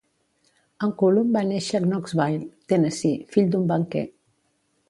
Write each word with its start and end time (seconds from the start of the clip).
En 0.85 0.93
Cullum 1.01 1.29
va 1.35 1.43
néixer 1.51 1.77
a 1.79 1.83
Knoxville, 1.83 2.49
Tennessee, 2.73 3.23
fill 3.37 3.53
d'un 3.53 3.73
banquer. 3.75 4.07